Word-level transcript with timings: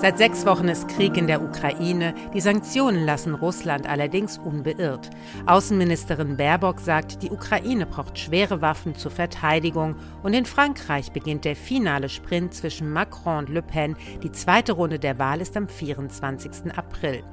Seit 0.00 0.16
sechs 0.16 0.46
Wochen 0.46 0.68
ist 0.68 0.86
Krieg 0.86 1.16
in 1.16 1.26
der 1.26 1.42
Ukraine. 1.42 2.14
Die 2.32 2.40
Sanktionen 2.40 3.04
lassen 3.04 3.34
Russland 3.34 3.88
allerdings 3.88 4.38
unbeirrt. 4.38 5.10
Außenministerin 5.46 6.36
Baerbock 6.36 6.78
sagt, 6.78 7.24
die 7.24 7.32
Ukraine 7.32 7.84
braucht 7.84 8.16
schwere 8.16 8.62
Waffen 8.62 8.94
zur 8.94 9.10
Verteidigung. 9.10 9.96
Und 10.22 10.34
in 10.34 10.46
Frankreich 10.46 11.10
beginnt 11.10 11.44
der 11.44 11.56
finale 11.56 12.08
Sprint 12.08 12.54
zwischen 12.54 12.92
Macron 12.92 13.38
und 13.38 13.48
Le 13.48 13.60
Pen. 13.60 13.96
Die 14.22 14.30
zweite 14.30 14.74
Runde 14.74 15.00
der 15.00 15.18
Wahl 15.18 15.40
ist 15.40 15.56
am 15.56 15.66
24. 15.66 16.72
April. 16.76 17.24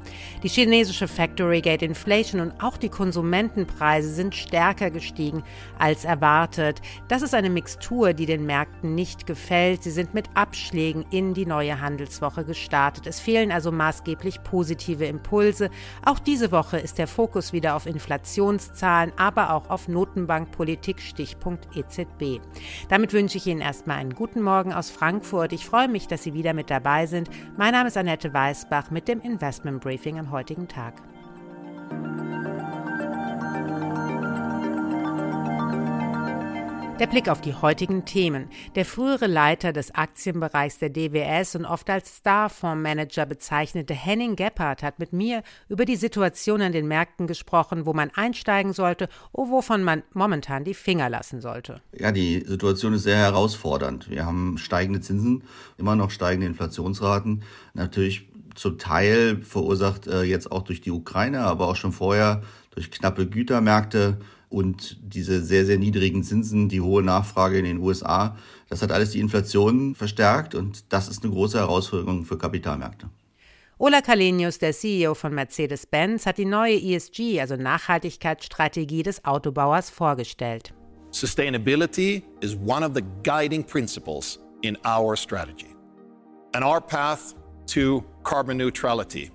Die 0.41 0.49
chinesische 0.49 1.07
Factory 1.07 1.61
Gate 1.61 1.83
Inflation 1.83 2.41
und 2.41 2.63
auch 2.63 2.77
die 2.77 2.89
Konsumentenpreise 2.89 4.09
sind 4.09 4.33
stärker 4.33 4.89
gestiegen 4.89 5.43
als 5.77 6.03
erwartet. 6.03 6.81
Das 7.09 7.21
ist 7.21 7.35
eine 7.35 7.51
Mixtur, 7.51 8.13
die 8.13 8.25
den 8.25 8.47
Märkten 8.47 8.95
nicht 8.95 9.27
gefällt. 9.27 9.83
Sie 9.83 9.91
sind 9.91 10.15
mit 10.15 10.25
Abschlägen 10.33 11.05
in 11.11 11.35
die 11.35 11.45
neue 11.45 11.79
Handelswoche 11.79 12.37
gestartet 12.37 12.54
gestartet. 12.55 13.05
Es 13.05 13.19
fehlen 13.19 13.51
also 13.51 13.71
maßgeblich 13.71 14.43
positive 14.43 15.05
Impulse. 15.05 15.69
Auch 16.05 16.19
diese 16.19 16.51
Woche 16.51 16.77
ist 16.77 16.97
der 16.97 17.07
Fokus 17.07 17.53
wieder 17.53 17.75
auf 17.75 17.85
Inflationszahlen, 17.85 19.11
aber 19.17 19.53
auch 19.53 19.69
auf 19.69 19.87
Notenbankpolitik, 19.87 21.01
Stichpunkt 21.01 21.67
EZB. 21.75 22.41
Damit 22.89 23.13
wünsche 23.13 23.37
ich 23.37 23.47
Ihnen 23.47 23.61
erstmal 23.61 23.97
einen 23.97 24.15
guten 24.15 24.41
Morgen 24.41 24.73
aus 24.73 24.89
Frankfurt. 24.89 25.53
Ich 25.53 25.65
freue 25.65 25.87
mich, 25.87 26.07
dass 26.07 26.23
Sie 26.23 26.33
wieder 26.33 26.53
mit 26.53 26.69
dabei 26.69 27.05
sind. 27.05 27.29
Mein 27.57 27.73
Name 27.73 27.89
ist 27.89 27.97
Annette 27.97 28.33
Weißbach 28.33 28.89
mit 28.89 29.07
dem 29.07 29.21
Investment 29.21 29.81
Briefing 29.81 30.17
am 30.17 30.31
heutigen 30.31 30.67
Tag. 30.67 30.93
Der 36.97 37.07
Blick 37.07 37.27
auf 37.27 37.41
die 37.41 37.53
heutigen 37.53 38.05
Themen. 38.05 38.47
Der 38.75 38.85
frühere 38.85 39.27
Leiter 39.27 39.73
des 39.73 39.93
Aktienbereichs 39.93 40.79
der 40.79 40.89
DWS 40.89 41.57
und 41.57 41.65
oft 41.65 41.89
als 41.89 42.15
Star-Fondsmanager 42.15 43.25
bezeichnete 43.25 43.93
Henning 43.93 44.37
Gebhardt 44.37 44.81
hat 44.81 44.97
mit 44.97 45.11
mir 45.11 45.43
über 45.67 45.83
die 45.83 45.97
Situation 45.97 46.61
an 46.61 46.71
den 46.71 46.87
Märkten 46.87 47.27
gesprochen, 47.27 47.85
wo 47.85 47.91
man 47.91 48.11
einsteigen 48.15 48.71
sollte 48.71 49.09
und 49.33 49.51
wovon 49.51 49.83
man 49.83 50.03
momentan 50.13 50.63
die 50.63 50.73
Finger 50.73 51.09
lassen 51.09 51.41
sollte. 51.41 51.81
Ja, 51.91 52.13
die 52.13 52.39
Situation 52.47 52.93
ist 52.93 53.03
sehr 53.03 53.17
herausfordernd. 53.17 54.09
Wir 54.09 54.25
haben 54.25 54.57
steigende 54.57 55.01
Zinsen, 55.01 55.43
immer 55.77 55.97
noch 55.97 56.11
steigende 56.11 56.47
Inflationsraten. 56.47 57.43
Natürlich 57.73 58.29
zum 58.55 58.77
Teil 58.77 59.41
verursacht 59.41 60.07
äh, 60.07 60.21
jetzt 60.21 60.49
auch 60.49 60.61
durch 60.61 60.79
die 60.79 60.91
Ukraine, 60.91 61.41
aber 61.41 61.67
auch 61.67 61.75
schon 61.75 61.91
vorher 61.91 62.41
durch 62.73 62.89
knappe 62.89 63.27
Gütermärkte 63.27 64.17
und 64.55 64.97
diese 65.01 65.43
sehr, 65.43 65.65
sehr 65.65 65.77
niedrigen 65.77 66.23
Zinsen, 66.23 66.69
die 66.69 66.79
hohe 66.79 67.03
Nachfrage 67.03 67.59
in 67.59 67.65
den 67.65 67.79
USA, 67.79 68.37
das 68.69 68.81
hat 68.81 68.89
alles 68.89 69.11
die 69.11 69.19
Inflation 69.19 69.95
verstärkt 69.95 70.55
und 70.55 70.93
das 70.93 71.09
ist 71.09 71.25
eine 71.25 71.33
große 71.33 71.57
Herausforderung 71.57 72.23
für 72.23 72.37
Kapitalmärkte. 72.37 73.09
Ola 73.77 73.99
Kalenius, 73.99 74.57
der 74.57 74.71
CEO 74.71 75.13
von 75.13 75.35
Mercedes-Benz, 75.35 76.25
hat 76.25 76.37
die 76.37 76.45
neue 76.45 76.77
ESG, 76.81 77.41
also 77.41 77.57
Nachhaltigkeitsstrategie 77.57 79.03
des 79.03 79.25
Autobauers, 79.25 79.89
vorgestellt. 79.89 80.73
Sustainability 81.11 82.23
is 82.39 82.55
one 82.55 82.85
of 82.85 82.93
the 82.95 83.03
guiding 83.23 83.61
principles 83.61 84.39
in 84.61 84.77
our 84.85 85.17
strategy. 85.17 85.75
And 86.53 86.63
our 86.63 86.79
path 86.79 87.35
to 87.73 88.05
carbon 88.23 88.55
neutrality 88.57 89.31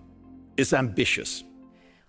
is 0.57 0.73
ambitious. 0.73 1.45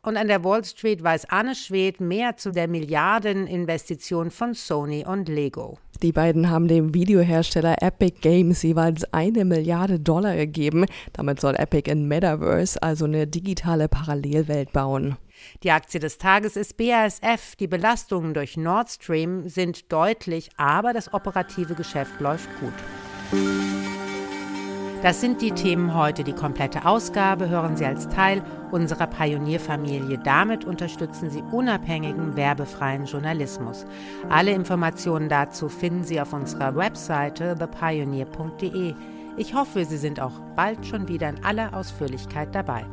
Und 0.03 0.17
an 0.17 0.27
der 0.27 0.43
Wall 0.43 0.65
Street 0.65 1.03
weiß 1.03 1.25
Anne 1.29 1.53
Schwed 1.53 2.01
mehr 2.01 2.35
zu 2.35 2.51
der 2.51 2.67
Milliardeninvestition 2.67 4.31
von 4.31 4.55
Sony 4.55 5.05
und 5.05 5.29
Lego. 5.29 5.77
Die 6.01 6.11
beiden 6.11 6.49
haben 6.49 6.67
dem 6.67 6.95
Videohersteller 6.95 7.83
Epic 7.83 8.17
Games 8.21 8.63
jeweils 8.63 9.03
eine 9.13 9.45
Milliarde 9.45 9.99
Dollar 9.99 10.35
gegeben. 10.35 10.85
Damit 11.13 11.39
soll 11.39 11.53
Epic 11.55 11.89
in 11.91 12.07
Metaverse, 12.07 12.81
also 12.81 13.05
eine 13.05 13.27
digitale 13.27 13.87
Parallelwelt 13.87 14.71
bauen. 14.73 15.17
Die 15.61 15.69
Aktie 15.69 15.99
des 15.99 16.17
Tages 16.17 16.55
ist 16.55 16.77
BASF. 16.77 17.55
Die 17.59 17.67
Belastungen 17.67 18.33
durch 18.33 18.57
Nord 18.57 18.89
Stream 18.89 19.47
sind 19.49 19.91
deutlich, 19.91 20.49
aber 20.57 20.93
das 20.93 21.13
operative 21.13 21.75
Geschäft 21.75 22.19
läuft 22.19 22.49
gut. 22.59 23.90
Das 25.01 25.19
sind 25.19 25.41
die 25.41 25.51
Themen 25.51 25.95
heute. 25.95 26.23
Die 26.23 26.31
komplette 26.31 26.85
Ausgabe 26.85 27.49
hören 27.49 27.75
Sie 27.75 27.85
als 27.85 28.07
Teil 28.07 28.43
unserer 28.69 29.07
Pionierfamilie. 29.07 30.19
Damit 30.19 30.63
unterstützen 30.63 31.31
Sie 31.31 31.41
unabhängigen, 31.51 32.35
werbefreien 32.35 33.05
Journalismus. 33.05 33.87
Alle 34.29 34.51
Informationen 34.51 35.27
dazu 35.27 35.69
finden 35.69 36.03
Sie 36.03 36.21
auf 36.21 36.33
unserer 36.33 36.75
Webseite 36.75 37.55
thepioneer.de. 37.57 38.93
Ich 39.37 39.55
hoffe, 39.55 39.85
Sie 39.85 39.97
sind 39.97 40.19
auch 40.19 40.39
bald 40.55 40.85
schon 40.85 41.07
wieder 41.07 41.29
in 41.29 41.43
aller 41.43 41.73
Ausführlichkeit 41.73 42.53
dabei. 42.53 42.85